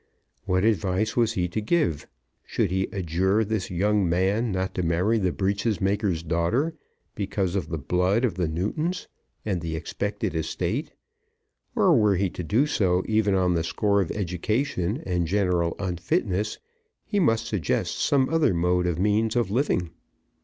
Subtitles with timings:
[0.45, 2.07] What advice was he to give?
[2.43, 6.73] Should he adjure this young man not to marry the breeches maker's daughter
[7.13, 9.07] because of the blood of the Newtons
[9.45, 10.91] and the expected estate,
[11.75, 16.57] or were he to do so even on the score of education and general unfitness,
[17.05, 19.91] he must suggest some other mode or means of living.